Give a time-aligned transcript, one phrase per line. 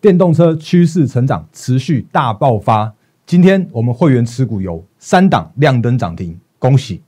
[0.00, 2.92] 电动车趋势成长持续大爆发。
[3.26, 7.02] 今天我们会员持股有三档亮灯涨停，恭喜！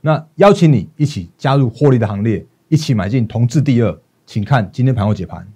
[0.00, 5.46] 那邀请你一起加入获利的行列，一起买进同志第二，请看今天盘后解盘。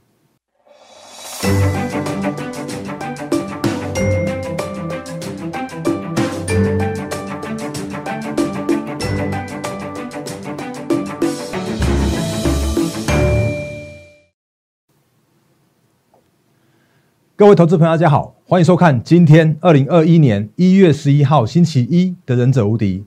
[17.38, 23.00] 各位投资朋友，大家好，欢迎收看今天二零二一年一月十一号星期一的《忍者无敌》。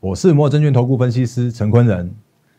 [0.00, 2.14] 我是摩尔证券投顾分析师陈坤仁。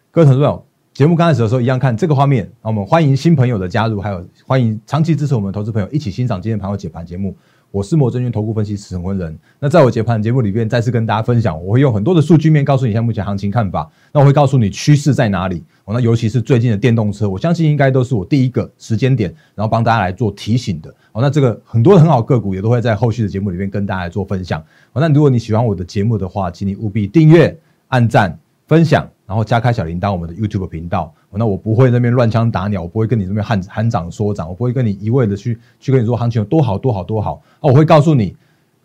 [0.10, 7.36] 各位投资朋友，节目刚开始的时候一样看这个画面，那我们欢迎新朋友的加入，还有欢迎长期支持我们的投资朋友一起欣赏今天盘后解盘节目。
[7.74, 9.36] 我是摩证券投顾分析师陈坤仁。
[9.60, 13.90] 那在我解盘节目里面，再次跟大家分享，我会用很多的数据面告诉你现在目前行情看法。
[14.12, 15.64] 那我会告诉你趋势在哪里。
[15.86, 20.96] 哦，那尤其是最近的电动车，我相信应该都是我第一个时间点，然后帮大家来做提醒的。
[21.14, 24.62] 哦，那这个很多很好个股也都会在后续的节目里面跟大家来做分享。
[24.92, 28.38] 哦，那如果你喜欢我的节目的话，请你务必订阅、按赞、
[28.68, 31.14] 分享，然后加开小铃铛，我们的 YouTube 频道。
[31.36, 37.64] 那我不会那边乱枪打鸟，我不会跟你这边喊喊涨说涨，我不会跟你一味的去去跟你说行情有多好多好多好啊！
[37.64, 38.36] 我会告诉你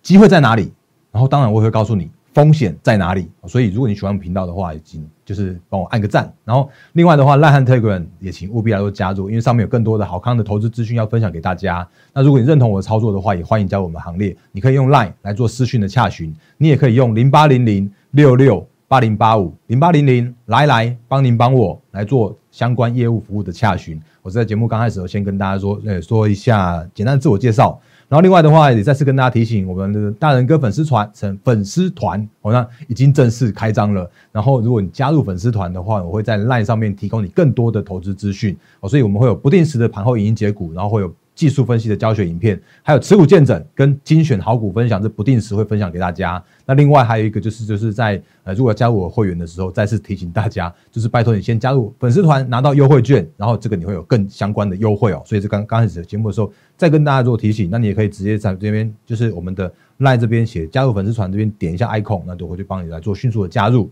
[0.00, 0.72] 机会在哪里，
[1.12, 3.28] 然后当然我会告诉你风险在哪里。
[3.46, 6.32] 所以如果你喜欢频道的话，请就是帮我按个赞。
[6.44, 11.86] 然后另外的话，赖汉 Telegram 也请务必来做加入，因为上面有更多的好康的投资资讯要分享给大家。
[12.14, 14.34] 那如果你认同我的操作的话，也欢迎加入我们行列。
[14.52, 18.66] 你可以用 Line 来做私讯的洽询，你也可以用零八零零六六。
[18.90, 24.00] 八零八五零八零零来来帮您帮我来做相关业务服务的洽询。
[24.22, 27.78] 我是在节目刚开始，先跟大家说，呃，说一下简单的自我介绍。
[28.08, 34.10] 然后另外的话，也再次跟大家提醒，我们的大人哥粉丝团成粉丝团，好像已经正式开张了。
[34.32, 38.56] 然后如果你加入粉丝团的话，我会在 LINE 上面提供你更多的投资资讯。
[38.80, 41.14] 哦，所以我们会有不定时的盘后影音解股，然后会有。
[41.38, 46.42] 技术分析的教学影片，还有持股见证跟精选好股分享，这不定时会分享给大家。
[46.66, 55.22] 那另外还有一个就是，就是在呃，如果加入我会员的时候，再次提醒大家，就是拜托你先加入粉丝团，拿到优惠券，然后这个你会有更相关的优惠哦。
[55.24, 57.68] 所以这刚刚开始节目的时候，再跟大家做提醒。
[57.70, 63.88] 那你也可以直接在这边，就是我们的 LINE 这边写加入粉丝团这边点一下 icon，那就会去帮你来做迅速的加入。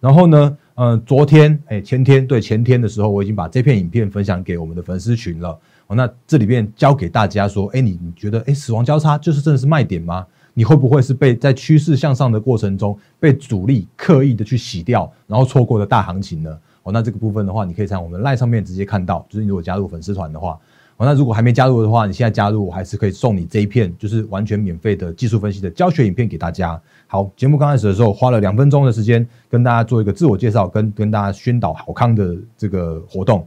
[0.00, 5.58] 然后呢，嗯，昨天哎前天对前天的时候，我已经把这片影片分享给我们的粉丝群了。
[5.86, 10.26] 哦，那这里边教给大家说，哎，你你觉得，哎，死亡交叉就是真的是卖点吗？
[10.52, 16.58] 你会不会是被在趋势向上的过程中被主力刻意的去洗掉，然后错过了大行情呢？
[16.82, 20.58] 哦，那这个部分的话，你可以在我们赖上面直接看到，就是你如果加入粉丝团的话，
[20.96, 26.80] 哦，那如果还没加入的话，你现在加入，我还是可以送你这一片，就是完全免费的技术分析的教学影片给大家。
[27.06, 33.46] 好，节目刚开始的时候花了两分钟的时间跟大家做一个自我介绍，跟跟大家宣导好康的这个活动。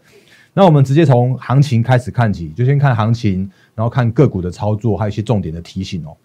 [0.54, 6.16] 那我们直接从行情开始看起，就先看行情，然后看个股的操作，还有一些重点的提醒哦。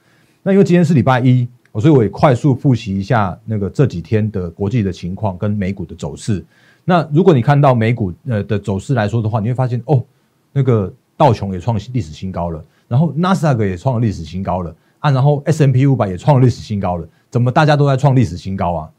[0.43, 6.45] 那因为今天是礼拜一，所以我也快速复习一下那个这几天的国际的情况跟美股的走势。
[6.85, 10.05] 那如果你看到美股呃的走势来说的话，你会发现哦，
[10.53, 18.91] 那个道琼也创历史新高了，然后纳斯达克也创历史新高了啊，然后 S M P 五百也创历史新高了，怎么大家都在创历史新高啊？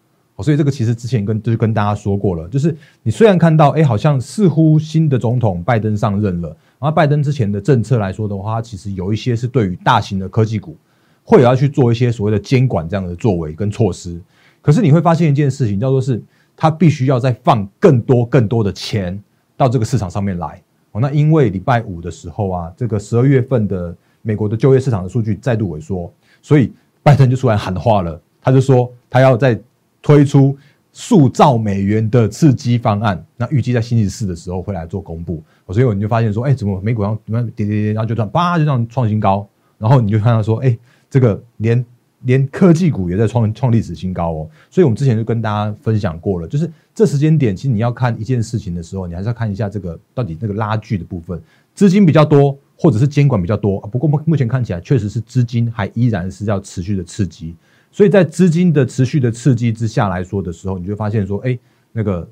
[0.43, 10.75] 所以这个其实之前跟就是跟大家说过了，就是你虽然看到哎，好像似乎新的总统拜登上任了，然后拜登之前的政策来说的话，其实有一些是对于大型的科技股
[11.23, 14.19] 会有要去做一些所谓的监管这样的作为跟措施。
[14.61, 16.21] 可是你会发现一件事情，叫做是
[16.55, 19.21] 他必须要再放更多更多的钱
[19.55, 20.61] 到这个市场上面来。
[20.91, 26.73] 哦，那因为礼拜五的时候啊，这个十二月份的美国的就业市场的数据再度萎缩，所以
[27.03, 29.59] 拜登就出来喊话了，他就说他要在
[30.05, 30.55] 推出
[30.93, 35.41] 数兆美元的刺激方案，那预计在星期四的时候会来做公布。
[35.69, 39.47] 所以你就发现说，哎，怎么美股上怎么跌跌跌，然后就这样叭就这样创新高，
[39.79, 40.77] 然后你就看到说，哎，
[41.09, 41.83] 这个连
[42.21, 44.49] 连科技股也在创创历史新高哦。
[44.69, 51.41] 所以我们之前就跟大家分享过了，就是这时间点，其实你要看一件事情的时候，你还是要看一下这个到底那个拉锯的部分，
[51.73, 53.79] 资金比较多，或者是监管比较多。
[53.87, 57.55] 不过目目前看起来，确实是资金还依然是要持续的刺激。
[57.95, 61.57] 所以在资金的持续的刺激之下来说的时候，你就发现说，哎，
[61.93, 62.29] 那个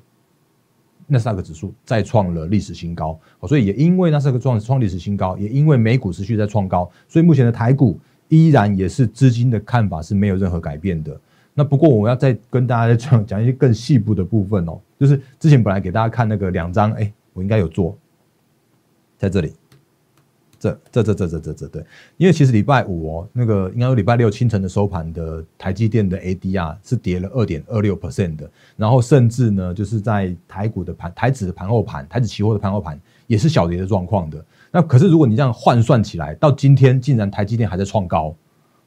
[1.06, 3.18] 纳斯达克指数再创了历史新高。
[3.48, 11.18] 所以也因为纳斯达克创创历史新高，也因为美股持续在创高，所以目前的台股依然也是资金的看法是没有任何改变的。
[11.54, 17.96] 那不过我要再跟大家讲讲一些更细部的部分哦，就是之前本来给大家看那个两张，哎，我应该有做
[19.16, 19.54] 在这里。
[20.92, 21.84] 这这这这这这这对，
[22.16, 34.44] 因为其实礼拜五哦，那个应该有礼拜六清晨的收盘的台积电的 ADR 是跌了二点二六 percent 的，然后甚至呢，就是在台股的盘台指的盘后盘台指期货的盘后盘也是小跌的状况的。
[34.70, 38.34] 那可是如果你这样换算起来，到今天竟然台积电还在创高，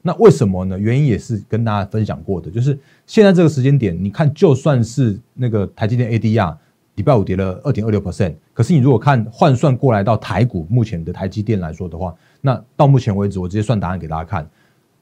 [0.02, 0.78] 那为什么呢？
[0.78, 6.56] 原因也是跟大家分享过的，就是现在这个时间点，你看就算是那个台积电 ADR
[6.98, 14.50] 礼拜五跌了二点二六 percent，可是你如果看换算过来到台股目前的台积电来说的话，那到目前为止，我直接算答案给大家看，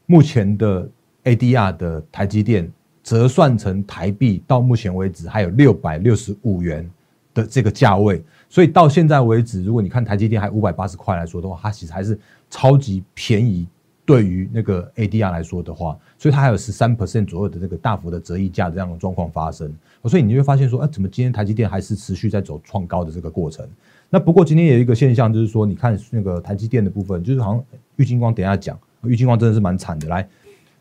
[0.04, 0.86] 目前的
[1.24, 2.70] ADR 的台积电
[3.02, 6.86] 折算成台币，到目前为止还有六百六十五元
[7.32, 8.22] 的这个价位。
[8.50, 12.18] 所以到现在为止，如果你看台积电还五百八十块来说的话，它其实还是
[12.50, 13.66] 超级便宜。
[14.06, 19.70] 对于那个 ADR 来说的话，所以它还有十三 percent 左右的这个大幅的折溢价这样的状况发生。
[20.04, 23.68] 所以你就会发现说，哎，怎么今天台积电还是持续在走创高的这个过程？
[24.08, 27.64] 那不过今天有一个现象，就是说，你看那个台积电的部分，就是好像
[27.96, 30.06] 玉金光等下讲，玉金光真的是蛮惨的。
[30.08, 30.26] 来，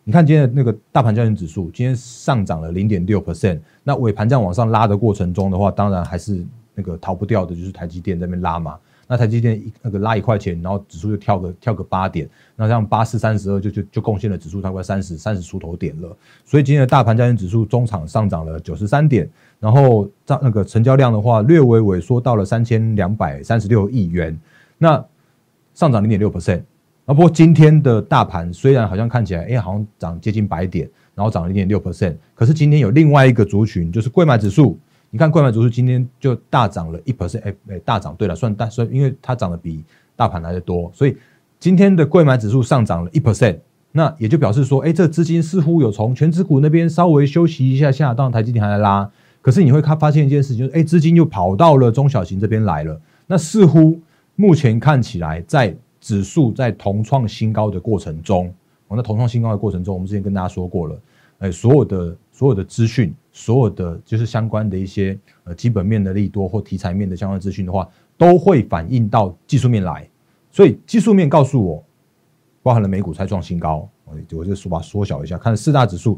[0.04, 3.60] 你看今天的那个大盘交易指数，今天上涨了零点六 percent。
[3.84, 6.46] 那尾盘这样往上拉的过程中的话，当然还是。
[6.78, 19.30] 那个逃不掉的就是台积电那边拉嘛，那台积电一那个拉一块钱，然后指数就跳个跳个八点，那这样八四三十二就就就贡献了指数大概三十三十出头点了，所以今天的大盘加权指数中场上涨了九十三点，
[19.60, 24.36] 然后在那个成交量的话略微萎缩到了三千两百三十六亿元，
[24.78, 25.04] 那
[25.74, 26.62] 上涨零点六 percent，
[27.06, 34.80] 啊不过今天的大盘虽然好像看起来哎好像涨接近百点，然后涨了零点六 percent，可是今天有另外一个族群就是贵买指数。
[35.16, 38.14] 你看，贵买指数今天就大涨了一 percent，哎哎，大涨。
[38.18, 39.82] 对了，算大，所以因为它涨得比
[40.14, 41.16] 大盘来的多，所以
[41.58, 43.60] 今天的贵买指数上涨了一 percent，
[43.94, 49.10] 那也就表示说，哎，这资金似乎有从全指股那边稍微休息一下下，当台积电还在拉，
[49.42, 53.00] 可是你会看发现一件事情，就是哎，资金又跑到了中小型这边来了。
[53.26, 53.98] 那似乎
[54.36, 58.54] 目前看起来，在指数在同创新高的过程中，
[58.90, 61.00] 我那同创新高的过程中，我们之前跟大家说过了，
[61.40, 63.16] 哎，所有的所有的资讯。
[63.38, 67.86] 所有的就是相关的一些呃基本面的利多或题材面的相关资讯的话，
[68.18, 70.08] 都会反映到技术面来。
[70.50, 71.84] 所以技术面告诉我，
[72.64, 76.18] 包含了美股才创新高，我我就说把缩小一下，看四大指数，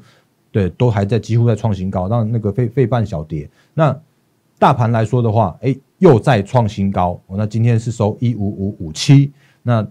[0.51, 2.07] 对，都还在几乎在创新高。
[2.07, 3.49] 让那个费费半小跌。
[3.73, 3.99] 那
[4.59, 7.19] 大盘来说的话，哎，又在创新高。
[7.29, 9.31] 那今天是收一五五五七，
[9.63, 9.81] 那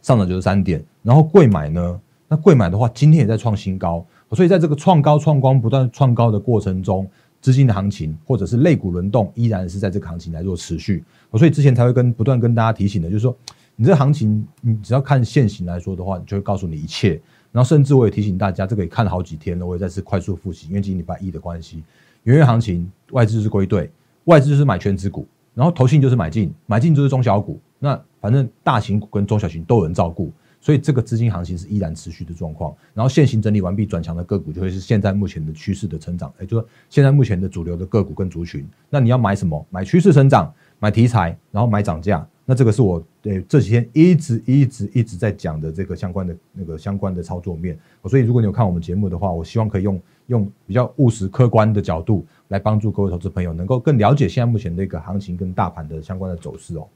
[0.00, 0.80] 上涨九十三点。
[1.02, 2.00] 然后贵买呢？
[2.28, 4.06] 那贵买的话，今天也在创新高。
[4.32, 7.08] 所以在这个创高创光不断创高的过程中，
[7.40, 11.04] 资金的行情或者是类股轮动依然是在这个行情来做持续。
[11.34, 13.36] 所以之前才会跟不断跟大家提醒的，就是说
[13.76, 17.20] 你这行情，你只要看现行来说的话，你就会告诉你一切。
[17.52, 21.82] 然后甚至我也提醒大家，这个也看了好几天了，我也再次快速复习，因为今天礼拜一的关系，
[22.24, 23.90] 元月行情外资是归队，
[24.24, 30.32] 外资就是买全指股，然后投信就是买进，买进就是中小股，那反正大型股跟中小型都有人照顾。
[30.66, 38.66] 所以这个资金行情是依然持续的状况，然后现行整理完毕转强的个股就会是现在目前的趋势的成长，也就是现在目前的主流的个股跟族群。
[38.90, 39.64] 那你要买什么？
[39.70, 42.26] 买趋势成长，买题材，然后买涨价。
[42.44, 47.78] 那这个是我对这几天一直一直一直在讲的这个相关的那个相关的操作面。
[48.06, 56.88] 所以如果你有看我们节目的话，我希望可以用用比较务实客观的角度来帮助各位投资朋友能够更了解现在目前的一个行情跟大盘的相关的走势哦。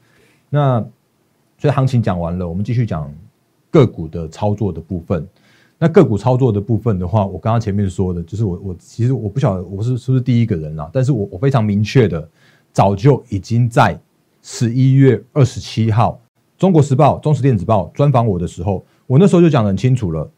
[0.49, 0.85] 那
[1.57, 3.09] 所以行情讲完了，我们继续讲。
[3.71, 5.27] 个股的操作的部分，
[5.79, 12.29] 那个股操作的部分的话，我刚刚前面说的，就是我我其实我不晓得我是是不是第一个人啦，但是我我非常明确的，
[12.71, 13.99] 早就已经在
[14.43, 16.19] 十一月二十七号，
[16.61, 20.29] 《中国时报》《中时电子报》专访我的时候，我那时候就讲得很清楚了，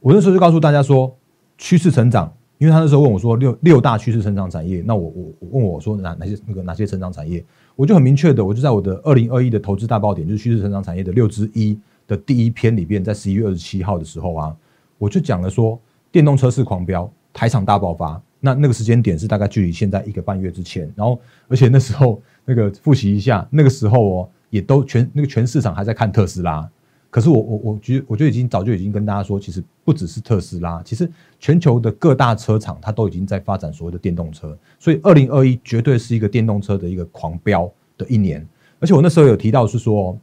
[0.00, 1.14] 我那时候就告诉大家说，
[1.58, 7.44] 趋势成长，因为他那时候问我说六六大趋势成长产业，那我我问我说哪哪些那个哪些成长产业，
[7.76, 11.78] 我就很明确的，我就在我的二零二一的投资大爆点，就是趋势成长产业的六之一。
[12.08, 14.56] 的第一篇里边，在十一月二十七号的时候啊，
[14.96, 15.78] 我就讲了说，
[16.10, 18.20] 电动车是狂飙，台场大爆发。
[18.40, 26.68] 那那个时间点是大概距离现在一个半月之前，然后而且那时候那个复习一下，那个时候哦，也都全那个全市场还在看特斯拉。
[27.10, 34.56] 可是我我我觉得，我就已经早就已经跟大家说，其实不只是特斯拉，其实全球的各大车厂它都已经在发展所谓的电动车。
[34.78, 38.46] 所以二零二一绝对是一个电动车的一个狂飙的一年。
[38.78, 40.16] 而且我那时候有提到是说，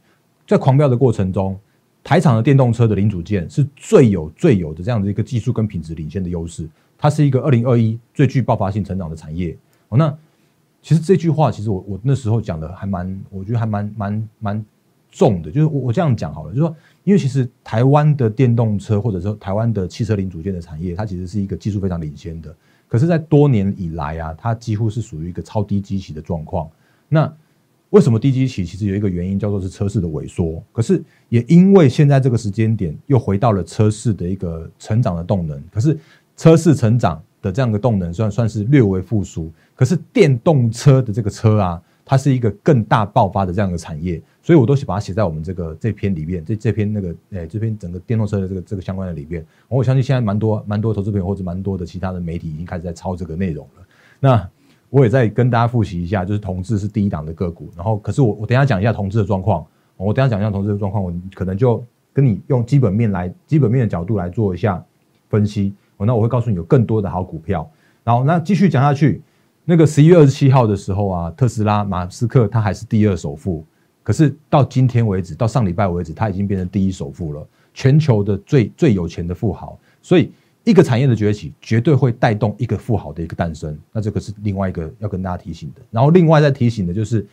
[0.48, 1.56] 在狂飙的过程中。
[2.06, 9.58] 台厂的电动车的零组件是最有最有的这样的一个技术跟品质领先的优势，它是一个二零二一最具爆发性成长的产业。
[9.88, 10.16] 哦，那
[10.80, 14.64] 其实这句话其实我我那时候讲的还蛮，我觉得还蛮蛮蛮
[15.10, 22.54] 重的，就是我我这样讲好了，就是说，因为其实台湾的电动车或者说台湾的汽车零组件的产业，它其实是一个技术非常领先的，
[22.86, 26.70] 可是，在多年以来啊，它几乎是属于一个超低基期的状况。
[27.08, 27.32] 那
[27.90, 28.64] 为什么低基期？
[28.64, 30.62] 其实有一个原因叫做是车市的萎缩。
[30.72, 35.62] 可是也因为现在这个时间点又回到了车市的一个成长的动能。
[35.72, 35.96] 可是
[36.36, 39.50] 车市成长的这样的动能算算是略微复苏。
[39.74, 49.44] 可是电动车的这个车啊，它是一个更大爆发的这样的产业，所以我都把它写在我们这个这篇里面，这这篇那个诶这篇整个电动车的这个这个相关的里面。
[49.68, 53.86] 我相信现在蛮多蛮多投资朋友或者蛮多的其他的媒体已经开始在抄这个内容了。
[54.18, 54.48] 那
[54.96, 59.62] 我也在跟大家复习一下，就是同志是第一档的个股，然后可是我我等下讲一下同志的状况，
[59.98, 61.84] 我等下讲一下同志的状况，我可能就
[62.14, 64.82] 跟你用基本面来基本面的角度来做一下
[65.28, 65.74] 分析。
[65.98, 67.70] 哦，那我会告诉你有更多的好股票。
[68.04, 69.20] 然后那继续讲下去，
[69.66, 73.62] 那个十一月二十七号的时候啊，特斯拉马斯克他还是第二首富，
[74.02, 79.78] 可是到今天为止，到上礼拜为止，他已经变成第一首富了，全球的最最有钱的富豪。
[80.00, 80.32] 所以
[80.66, 83.78] 一个产业的崛起，绝对会带动一个富豪的一个诞生。
[83.92, 85.80] 那这个是另外一个要跟大家提醒的。
[85.90, 87.26] 然后另外再提醒的就是，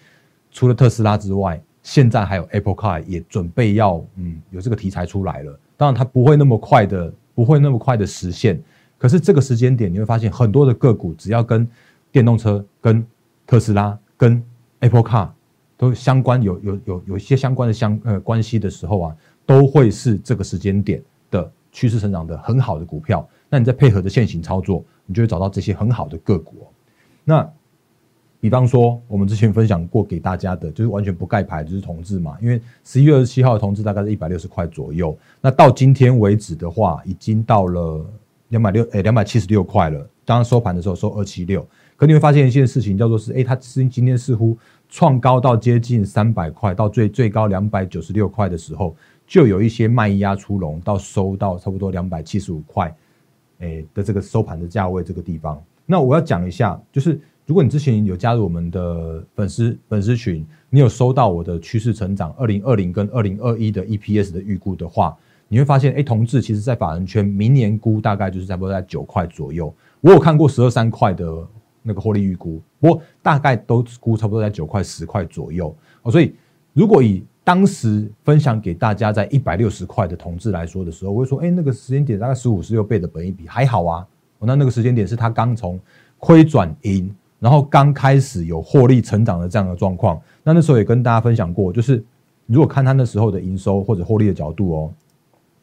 [0.51, 5.59] 除了特斯拉之外，现在还有 Apple Car 也准备要嗯有这个题材出来了。
[5.75, 7.13] 当然它不会那么快的。
[7.35, 8.61] 不会那么快的实现，
[8.95, 11.67] 可是这个时间点你会发现很多的个股，只要跟
[12.11, 13.03] 电动车、跟
[13.47, 14.39] 特斯拉、跟
[14.81, 15.29] Apple Car
[15.75, 19.15] 都相关，有有有有一些相关的相呃关系的时候啊，
[19.47, 21.01] 都会是这个时间点
[21.73, 23.27] 趋势成长的很好的股票。
[23.49, 26.65] 那你再配合着现行操作，你就会找到这些很好的个股。
[27.25, 27.45] 那
[28.39, 32.37] 比方说，我们之前分享过给大家的，就是完全不盖牌，就是同志嘛。
[32.41, 38.05] 因为十一月二十七号的同志大概是一百六十块左右，那到今天为止的话，已经到了
[38.49, 40.05] 两百六，诶，两百七十六块了。
[40.25, 41.65] 当然收盘的时候收二七六，
[41.95, 44.57] 可你会发现一件事情，叫做是，诶，它今今天似乎
[44.89, 48.95] 创高到接近三百块，到最最高两百九十六块的时候，
[49.33, 52.95] 就有一些卖压出笼，到收到差不多两百七十五块，
[53.61, 55.59] 诶的这个收盘的价位这个地方。
[55.87, 57.19] 那我要讲一下，就是。
[57.45, 65.13] 如果你之前有加入我们的粉丝粉丝群，你有收到我的趋势成长二零二零跟二零二一的 EPS 的预估的话，
[65.49, 69.75] 你会发现，哎，同志其实在法人圈明年估大概就是差不多在九块左右。
[69.99, 71.45] 我有看过十二三块的
[71.81, 75.75] 那个获利预估，不过大概都估差不多在九块十块左右。
[76.03, 76.33] 哦，所以
[76.71, 84.07] 如果以当时分享给大家在一百六十块的同志来说的时候，我会说，哎，那个时间点大概十五十六倍的本益比还好啊。
[84.39, 85.79] 那那个时间点是他刚从
[86.19, 87.13] 亏转盈。
[87.39, 92.01] 然后刚开始有获利成长的这样的状况，那那时候也跟大家分享过，就是
[92.45, 94.93] 如果看他那时候的营收或者获利的角度哦，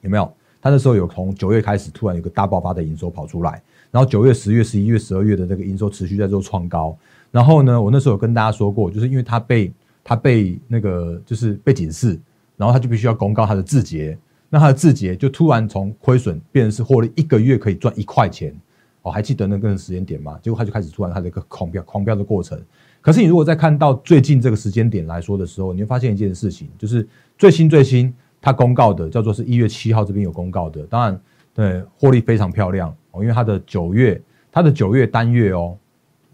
[0.02, 0.30] 有没有？
[0.60, 6.94] 他那时候有从九月开始突然有个大爆发的营收跑出来，然后九月、十月、十一月、十二月的那个营收持续在做创高。
[7.30, 9.72] 然后呢，我那时候有跟大家说过，就是因为他被
[10.02, 12.18] 他被那个就是被警示，
[12.56, 14.16] 然后他就必须要公告他的字节，
[14.48, 18.54] 那他的字节就突然从亏损变成是获利，一个月可以赚一块钱。
[19.02, 20.38] 哦，还记得那个时间点吗？
[20.42, 22.60] 结果他就开始突然他的一个狂飙、狂飙的过程。
[23.00, 31.18] 可是你如果再看到最近这个时间点来说的时候，你会发现一件事情，就是最新最新他公告的叫做是一月七号这边有公告的，当然
[31.54, 34.20] 对获利非常漂亮哦，因为它的九月
[34.52, 35.78] 它的九月单月哦，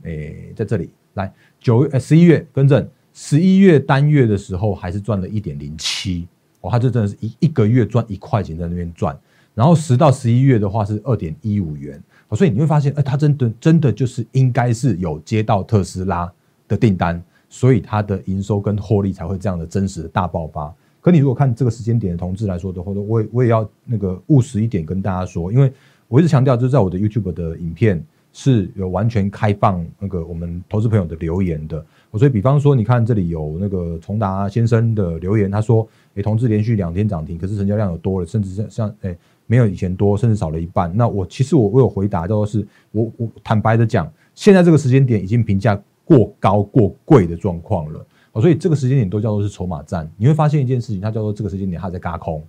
[0.03, 2.85] 诶在这里来九月十一月更正
[3.19, 6.29] 十一月单月的时候还是赚了一点零七
[6.61, 9.19] 哦，它就真的是一一个月赚一块钱在那边赚，
[9.55, 11.99] 然后十到十一月的话是二点一五元。
[12.33, 16.31] 所以你会发现，哎，他真的真的就是应该是有接到特斯拉
[16.69, 20.75] 的订单，所以它的营收跟获利才会这样的真实的大爆发。
[21.01, 25.73] 可你如果看这个时间点的同志来说的话，我也我也要那个务实一点跟大家说，因为
[26.07, 28.05] 我一直强调，就是在我的 YouTube 的影片
[28.37, 31.83] 是有完全开放那个我们投资朋友的留言的。
[32.12, 39.16] 所以，比方说，你看这里有那个崇达先生的留言，他说，哎，同志连续两天涨停，可是成交量有多了，甚至像像哎。
[39.49, 40.90] 没有以前多，甚至少了一半。
[40.97, 48.05] 那我其实我我有回答，就是我我坦白的讲，现在这个时间点已经评价过高过贵的状况了。
[48.33, 50.11] 哦，所以这个时间点都叫做是筹码战。
[50.16, 52.45] 你会发现一件事情，它叫做这个时间点它在嘎空。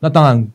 [0.00, 0.50] 那当然，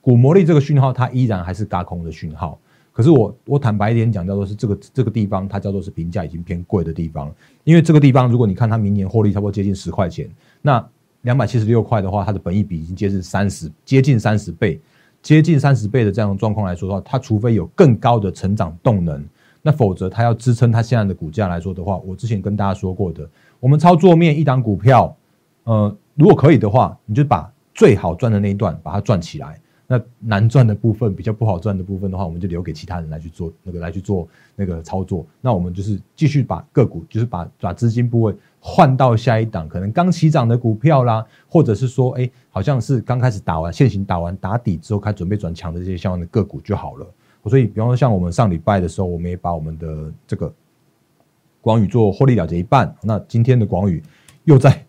[0.00, 2.58] 股魔力这个讯号它依然还是嘎空的讯号。
[2.96, 7.30] 可是我我坦白一点讲，叫做是这个这个地方它叫做是评价已经偏贵的地方。
[7.62, 10.26] 因为这个地方如果你看它明年获利差不多接近十块钱，
[10.62, 10.82] 那
[11.20, 14.80] 两百七十六块的话，它的本益比已经接近三十接近三十倍。
[15.20, 19.22] 接近三十倍的这样的状况来说的话，它除非有更高的成长动能，
[19.60, 23.28] 那否则它要支撑它现在的股价来说的话，我之前跟大家说过的，
[23.60, 25.14] 我们操作面一档股票，
[25.64, 29.60] 呃，如果可以的话，你就把最好赚的那一段把它赚起来。
[29.88, 34.26] 那难赚的部分，比较不好赚的部分的话，我们就留给其他人来去做那个来去做
[34.56, 35.24] 那个操作。
[35.40, 47.06] 那我们就是继续把个股，就是把把资金部位换到下一档，可能刚起涨的股票啦，或者是说，哎，好像是刚开始打完现行打完打底之后，开始准备转强的这些相关的个股就好了。
[47.44, 50.52] 所以，比方说像我们上礼拜的时候，我们也把我们的这个
[51.60, 52.92] 广宇做获利了结一半。
[53.02, 54.02] 那今天的广宇
[54.44, 54.85] 又在。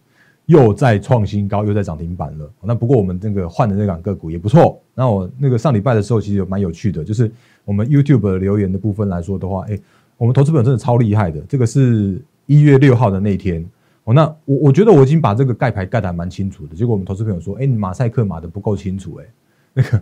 [0.48, 2.50] 又在创新高，又在涨停板了。
[2.62, 4.82] 那不过我们这个换的那两个股也不错。
[4.94, 7.32] 那我那个上礼拜的时候，其实有蛮有趣的，就是
[7.66, 9.78] 我们 YouTube 留言的部分来说的话，哎，
[10.18, 11.40] 我们投资本真的超厉害的。
[11.42, 13.64] 这个是一月六号的那天，
[14.06, 19.26] 哦，那我我觉得我已经把这个盖牌盖的蛮清楚的，结果我们投资朋友说，哎，你马赛克码的不够清楚，哎，
[19.74, 20.02] 那个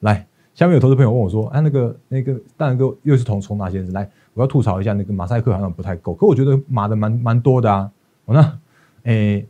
[0.00, 7.90] 来，下面有投资朋友问我说，哎，那个那个大然哥又是从从哪先生来，我要吐槽一下，那个马赛克好像不太够，可我觉得码的蛮蛮多的啊，
[8.26, 8.58] 哦，那，
[9.02, 9.44] 哎，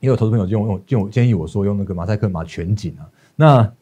[0.00, 3.02] 也有投资朋友就用就建议我说用那个马赛克码全景啊，
[3.34, 3.72] 那，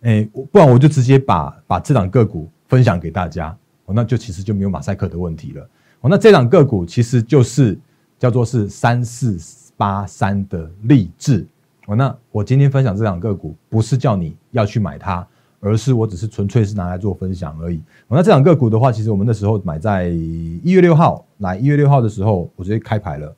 [0.00, 5.68] 哎，不然我就直接把把这档个股分享给大家，哦，那就其实就没有马赛克的问题了。
[6.00, 7.78] 哦，那这档个股其实就是
[8.18, 9.38] 叫做是三四
[9.76, 11.46] 八三的励志。
[11.86, 15.26] 哦，那我今天分享这档个股，不是叫你要去买它，
[15.60, 17.76] 而是我只是纯粹是拿来做分享而已。
[18.08, 23.34] 哦，那这档个股的话，其实我们那时候买在一月六号，来一月六号的时候，我直接开牌了。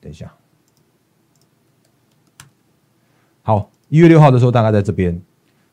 [0.00, 0.32] 等一下，
[3.42, 5.20] 好，一月六号的时候大概在这边。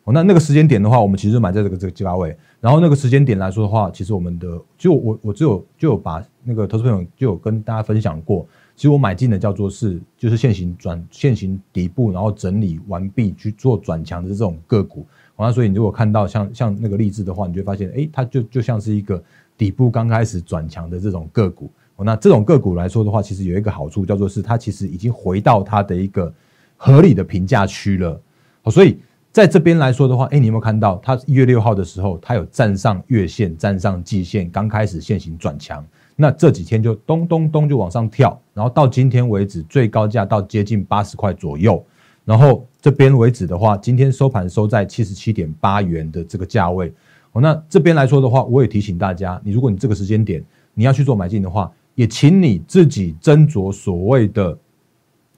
[0.05, 2.35] 哦，那那个时间点的话，我们其实买在这个这个价位。
[2.61, 15.05] 然后那个时间点来说的话，其实我们的就我我只有就有把那个投资朋友就有跟大家分享过，其实我买进的叫做是就是现行转现行底部，然后整理完毕去做转强的这种个股。
[15.37, 19.21] 那所以你如果看到像像那个例子的话，你就会发现，哎，它就就像是一个
[19.57, 21.69] 底部刚开始转强的这种个股。
[21.97, 26.33] 哦那这种个股来说的话，其实有一个好处叫做是它其实已经回到它的一个
[26.77, 28.21] 合理的评价区了。
[28.61, 28.97] 好，所以。
[29.29, 41.85] 在这边来说的话，哎，你有没有看到它一月六号的时候，它有站上月线、站上季线，刚开始线型转强，那这几天就咚咚咚就往上跳，然后到今天为止，最高价到接近八十块左右，
[42.25, 46.91] 然后这边为止的话，今天收盘收在七十七点八元的这个价位。
[47.33, 50.43] 哦，那这边来说的话，我也提醒大家，你如果你这个时间点
[50.73, 54.57] 你要去做买进的话，也请你自己斟酌所谓的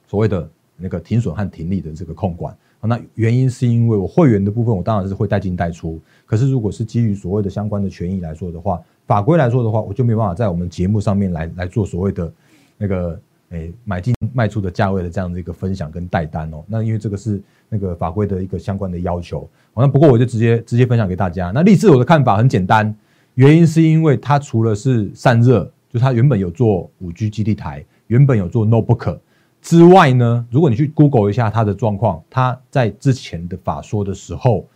[0.08, 0.48] 所谓的
[0.80, 2.56] 那个停损和停利的这个控管。
[2.82, 6.00] 那原因是因为我会员的部分，我当然是会带进带出。
[6.24, 12.32] 可是如果是基于所谓的相关的权益来说的话，法规来说的话，我就没办法在我们节目上面来来做所谓的
[12.78, 13.20] 那个
[13.50, 16.64] 诶买进卖出的价位的这样的一个分享跟带单哦。
[16.66, 19.46] 那因为这个是那个法规的一个相关的要求。
[19.74, 21.50] 那不过我就直接直接分享给大家。
[21.50, 22.94] 那励志我的看法很简单，
[23.34, 29.18] 原因是因为它除了是散热，就它原本有做五 G 基地台，原本有做 Notebook。
[29.62, 34.66] 之外呢，如果你去 Google 一下它的状况，它在之前的法说的时候，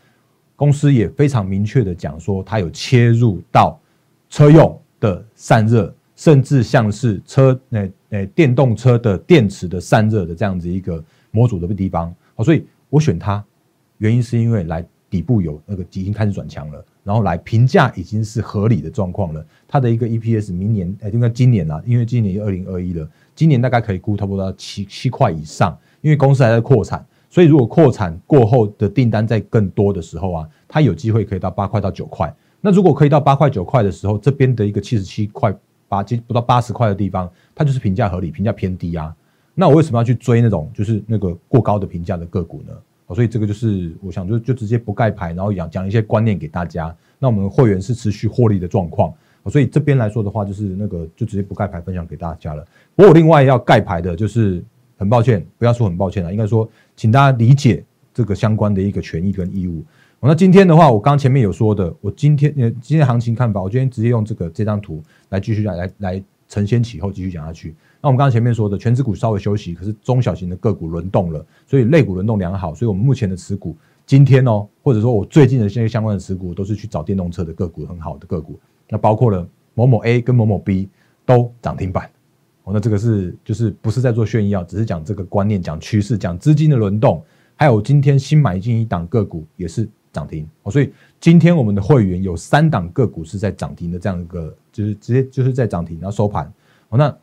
[0.57, 3.79] 公司也非常明确的讲说，它有切入到
[4.29, 12.15] 车用的散热，甚至像是车诶诶电动车的电池的散热的这样子一个模组的地方。
[12.35, 13.43] 好，所以我选它，
[13.99, 19.47] 原因是因为来底部有那个已经开始转强了，然后来评价已经是合理的状况了。
[19.69, 23.09] 它的一个 EPS 明年诶应该今年啦，因为今年二零二一了。
[23.37, 32.35] 今年大概可以估差不多到七七块以上，因为公司还在扩产，所以如果扩产过后的订单在更多的时候啊，它有机会可以到八块到九块。
[32.61, 35.55] 那如果可以到八块九块的时候，这边的一个七十七块
[35.89, 39.15] 八，接不到八十块的地方，它就是评价合理，评价偏低啊。
[39.55, 42.73] 那我为什么要去追那种就是那个过高的评价的个股呢？
[43.07, 46.95] 哦所以这个就是我想就就直接不盖牌，然后讲讲一些观念给大家。
[47.19, 49.13] 那我们会员是持续获利的状况。
[49.51, 52.67] 所以这边来说的话，就是那个就直接不盖牌分享给大家了。
[52.97, 54.65] 不过另外要盖牌的，就是
[54.97, 59.85] 很抱歉，不要说很抱歉了，应该说，请大家理解这个相关的一个权益跟义务。
[60.21, 67.75] 那今天的话，我刚前面有说的，我今天呃今天行情看法，我今天直接用这个这张图来继续来来来承先启后继续讲下去。
[68.01, 78.61] 那我们刚刚前面说的，全指股稍微休息，可是中小型的个股轮动了，所以类股轮动良好，所以我们目前的持股今天哦，或者说我最近的这些相关的持股，都是去找电动车的个股很好的个股。
[78.89, 80.89] 那包括了某某 A 跟某某 B
[81.25, 82.11] 都涨停板，
[82.65, 87.25] 哦，那这个是就是不是在做炫耀，只是讲这个观念、讲趋势、讲资金的轮动，
[87.57, 96.47] 还有今天新买进一档个股也是涨停，哦，所以今天我们的会员有三档个股是在涨停的这样一个，就是直接就是在涨停，然后收盘，
[96.89, 97.15] 哦，那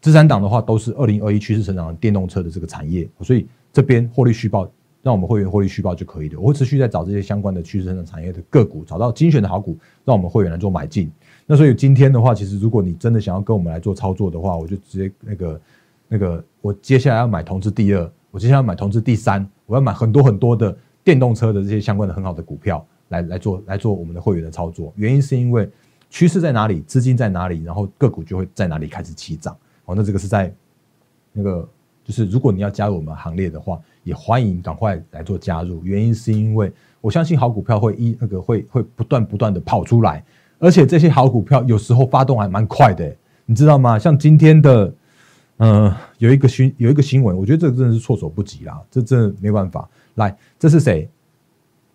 [0.00, 4.70] 这三档的话都是二零二一趋势成长的电动车的这个产业，所以这边获利续报。
[5.00, 6.40] 让我们会员获利续报就可以了。
[6.40, 11.10] 我会持续在找这些相关的趋势成长产业的个股，找到精选的好股，让我们会员来做买进。
[11.46, 15.60] 那所以今天的话，其实如果你真的想要跟我们来做操作的话，我就直接那个
[16.08, 20.76] 那个，我接下来要买同志第二，我接下来要买同志第三，我要买很多很多的
[21.08, 24.92] 电动车的这些相关的很好的股票来来做来做我们的会员的操作。
[24.94, 25.66] 原因是因为
[26.10, 29.56] 趋势在哪里，资金在哪里，然后个股就会在哪里开始起涨。
[29.86, 30.52] 哦，那这个是在
[31.32, 31.66] 那个。
[32.04, 35.84] 就是如果你要加入我们行列的话，也欢迎赶快来做加入。
[35.84, 40.24] 原因是因为我相信好股票会一那个会会不断不断的跑出来，
[40.58, 43.98] 而且这些好股票有时候发动还蛮快的，你知道吗？
[43.98, 44.94] 像今天的，
[45.58, 49.86] 嗯，有一个新有一个新闻，我觉得这真的是措手不及啦，这真的没办法。
[50.18, 51.08] 来，这是谁？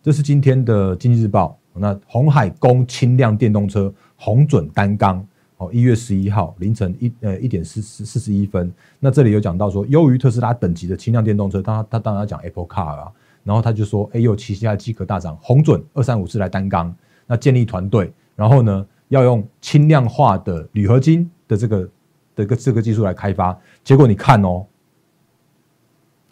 [0.02, 1.58] 这是今天的经济日报。
[1.76, 5.26] 那红海公轻量电动车，红准单缸。
[5.58, 13.12] 哦，一月十一号凌晨一呃一点四四四十一分，那这里有讲到说，优于特斯拉等级的轻量电动车，他他当然要讲 Apple Car 啊，
[13.44, 16.94] 然后他就说，哎呦，旗下机壳大涨，红准二三五四来单缸，
[17.28, 21.90] 那建立团队，然后呢，要用轻量化的铝合金的这个
[22.36, 24.66] 的个这个技术来开发，结果你看哦，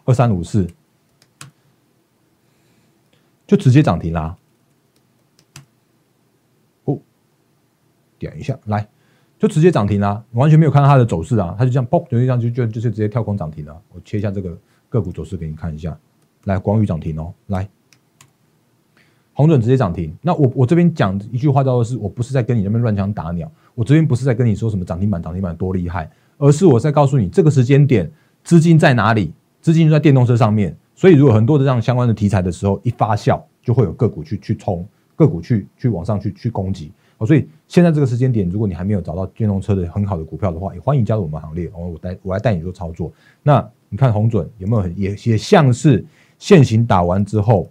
[0.04, 0.66] 二三五四
[3.52, 4.34] 就直接涨停啦，
[6.84, 6.98] 哦，
[8.18, 8.88] 点一下来。
[9.38, 13.78] 就直接涨停啦，完全没有看到它的走势啊，它就这样嘣，就这样就就就是直接跳空涨停了。
[13.92, 14.56] 我切一下这个
[14.88, 15.94] 个股走势给你看一下，
[16.44, 17.68] 来，广宇涨停哦，来，
[19.34, 20.16] 红准直接涨停。
[20.22, 28.10] 那我我这边讲一句话叫做是，我不是在跟你那边乱枪打鸟，我这边不是在跟你说什么涨停板涨停板多厉害，而是我在告诉你这个时间点
[28.42, 30.74] 资金在哪里，资金就在电动车上面。
[31.02, 34.86] 所以如果很多的这样相关的题材的时候一发酵，就会有个股去去冲，
[35.16, 36.92] 个股去去往上去去攻击。
[37.18, 41.66] 哦所以现在这个时间点，如果你还没有找到电动车的很好的股票的话，也欢迎加入我们行列。
[41.74, 43.12] 哦，我带我来带你做操作。
[43.42, 46.04] 那你看红准有没有也也像是
[46.38, 47.68] 现行打完之后，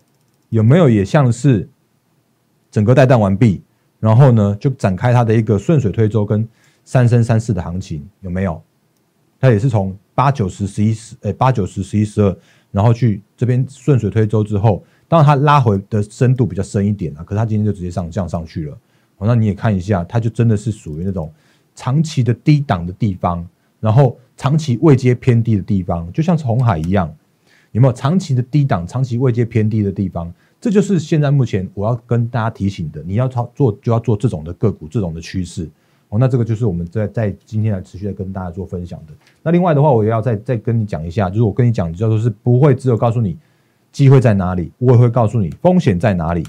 [0.50, 1.70] 有没有也像是
[2.70, 3.62] 整个带弹完毕，
[4.02, 6.46] 然后呢就展开它的一个顺水推舟跟
[6.84, 8.62] 三升三四的行情有没有？
[9.40, 12.38] 它也是从八九十十一十诶八九十十一十二，
[12.72, 18.78] 然后去这边顺水推舟之后，当然它拉回的深度比较深一点啊，可是它今天就直接上降上去了。
[19.20, 21.32] 那你也看一下，它就真的是属于那种
[21.76, 23.48] 长期的低档的地方，
[23.80, 27.14] 然后长期位阶偏低的地方，就像红海一样，
[27.72, 30.34] 有没有长期的低档、长期位阶偏低的地方？
[30.60, 35.70] 这就是现在目前我要跟大家提醒的，你要操做就要做这种的个股，这种的趋势。
[36.12, 39.14] 哦，那这个就是我们在在今天来持续的跟大家做分享的。
[39.42, 43.38] 那另外的话，我也要再再跟你讲一下，就是我跟你讲叫做是不会只有告诉你
[43.94, 46.46] 机会在哪里，我也会告诉你风险在哪里。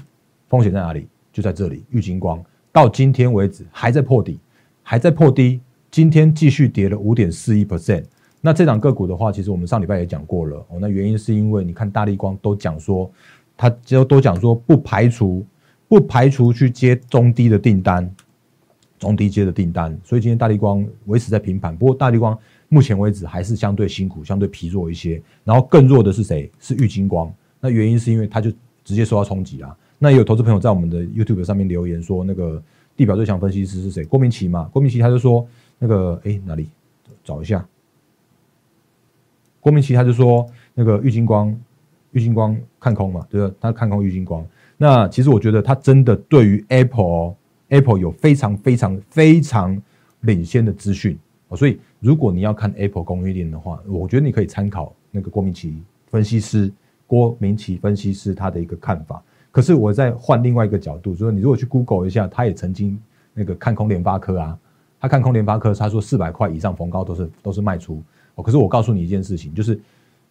[0.49, 1.07] 风险在哪里？
[1.31, 2.43] 就在这里，玉金光。
[2.71, 4.37] 到今天为止还在破底，
[4.83, 5.61] 还在破低。
[5.89, 8.03] 今天继续跌了五点四一 percent。
[8.41, 10.77] 那这档个股的话，其实我们上礼拜也讲过了哦。
[10.81, 13.09] 那原因是因为你看大力光都讲说，
[13.55, 15.45] 他就都讲说不排除
[15.87, 18.09] 不排除去接中低的订单，
[19.03, 19.97] 中低阶的订单。
[20.03, 21.75] 所以今天大力光维持在平盘。
[21.75, 22.37] 不过大力光
[22.69, 25.21] 目前为止还是相对辛苦，相对疲弱一些。
[25.43, 26.49] 然后更弱的是谁？
[26.59, 27.31] 是玉金光。
[27.59, 28.49] 那原因是因为它就
[28.83, 29.75] 直接受到冲击啦。
[29.99, 32.61] 那也有投资朋友在我们的 YouTube 上面留言说，那个
[32.95, 34.03] 地表最强分析师是谁？
[34.05, 34.69] 郭明奇嘛？
[34.71, 35.45] 郭明奇他就说，
[35.79, 36.69] 那个哎哪里
[37.23, 37.65] 找一下？
[39.59, 41.55] 郭明奇他就说，那个玉金光，
[42.11, 43.53] 玉金光看空嘛，对吧？
[43.61, 44.45] 他看空玉金光。
[44.75, 47.35] 那其实我觉得他真的对于 Apple
[47.73, 49.81] Apple 有非常非常非常
[50.21, 51.57] 领先的资讯哦。
[51.57, 56.71] 所以如果你要看 Apple 供应链的话，我觉得你可以参考那个郭明奇分析师，
[57.07, 59.21] 郭明奇分析师他的一个看法。
[59.51, 62.99] 可是我再换另外一个角度，就是你如果去 Google 一下，他也曾经
[63.33, 64.57] 那个看空联发科啊，
[64.99, 68.01] 他看空联发科，他说四百块以上逢高都是都是卖出。
[68.35, 69.79] 哦，可是我告诉你一件事情，就是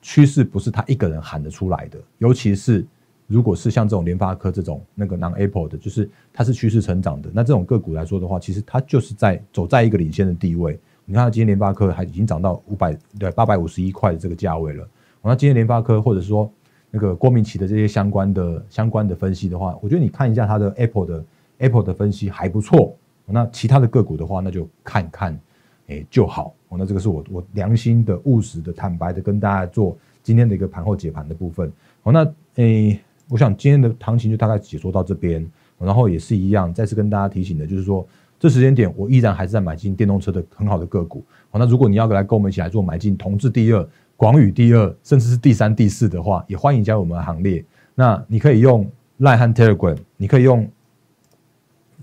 [0.01, 2.85] 趋势不是他一个人喊得出来的，尤其是
[3.33, 10.79] 如果是像这种联发科这种那个 non Apple 的，就是它是趋势成长的，那这种个股来说的话，其实它就是在走在一个领先的地位。
[11.05, 14.87] 你看，今天联发科还已经涨到五百对八百五十一块的这个价位了。
[15.23, 16.51] 那今天联发科或者说。
[16.95, 21.25] 那个郭明奇的这些相关的相关的分析的话，我觉得你看一下他的 Apple 的
[21.57, 22.95] Apple 的分析还不错。
[23.25, 25.41] 那其他的个股的话，那就看看，
[25.87, 26.55] 哎就好。
[26.69, 31.73] 那这个是我我良心的、务实的、坦白的跟大家做今天的一个盘后解盘的部分。
[32.03, 35.47] 好，那诶，我想今天的行情就大概解说到这边。
[35.79, 38.07] 然后也是一样，再次跟大家提醒的，就是说
[38.39, 41.25] 这时间点我依然还是在买进电动车的很好的个股。
[41.51, 43.89] 好，那如果你要来跟我们一起来做买进同志第二。
[44.15, 47.65] 广宇第二，甚至是第三、第四的话，也欢迎加入我们的行列。
[47.97, 50.71] 那你可以用 Line 和 Telegram，你可以用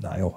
[0.02, 0.34] 哪有？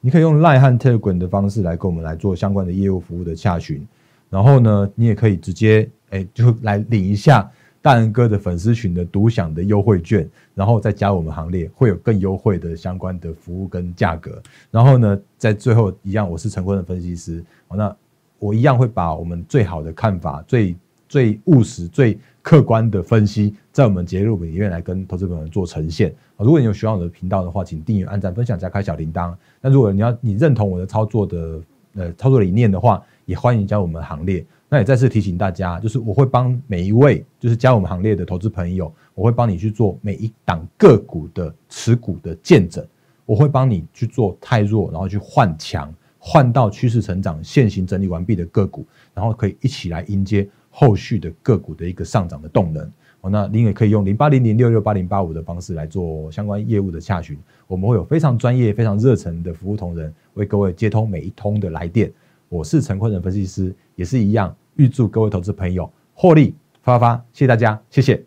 [0.00, 3.86] 你可以用 Line 和 Telegram 的方式来跟我们来做相关的业务服务的洽询。
[4.30, 7.50] 然后呢，你也可以直接哎，就来领一下
[7.82, 14.40] 大人哥的粉丝群的独享的优惠券，然后再加我们行列，会有更优惠的相关的服务跟价格。
[14.70, 17.44] 然后呢，在最后一样，我是陈坤的分析师。
[17.68, 17.94] 那。
[18.38, 20.74] 我一样会把我们最好的看法、最
[21.08, 26.12] 最务实、最客观的分析，在我们节目里面来跟投资朋友做呈现。
[26.38, 29.32] 如果你有喜欢我的频道的话，请订阅、按赞、分享加开小铃铛。
[29.60, 31.60] 那如果你要你认同我的操作的
[31.94, 34.44] 呃操作理念的话，也欢迎加入我们行列。
[34.72, 42.82] 那也再次提醒大家，就是我会帮每一位就是加入我们行列的投资朋友，我会帮你去做每一档个股的持股的见证，
[43.26, 45.94] 我会帮你去做太弱，然后去换强。
[46.24, 52.90] 换到趋势成长、现行整理完毕的个股，然后可以一起来迎接后续的个股的一个上涨的动能。
[53.20, 62.10] 哦，那您也可以用零八零零六六八零八五的方式来做相关业务的洽询，我们会有非常专业、非常热忱的服务同仁为各位接通每一通的来电。
[62.48, 68.24] 我是陈坤仁分析师，也是一样，预祝各位投资朋友获利发发，谢谢大家，谢谢。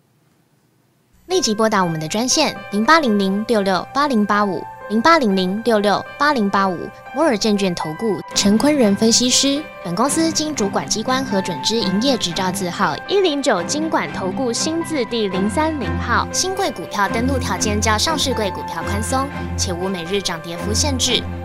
[1.27, 6.77] 立即拨打我们的专线零八零零六六八零八五零八零零六六八零八五
[7.15, 9.62] 摩尔证券投顾陈坤仁分析师。
[9.84, 16.27] 本公司经主管机关核准之营业执照字号一零九金管投顾新字第零三零号。
[16.31, 19.27] 新贵股票登录条件较上市贵股票宽松，
[19.58, 21.23] 且无每日涨跌幅限制。